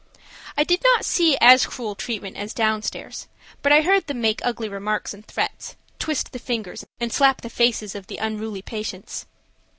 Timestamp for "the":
6.31-6.39, 7.41-7.51, 8.07-8.17